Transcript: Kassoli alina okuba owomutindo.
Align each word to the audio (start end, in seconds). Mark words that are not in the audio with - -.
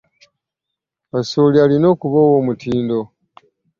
Kassoli 1.09 1.57
alina 1.63 1.87
okuba 1.93 2.17
owomutindo. 2.27 2.99